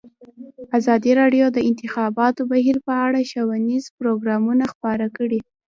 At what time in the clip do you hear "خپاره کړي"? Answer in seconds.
4.73-5.39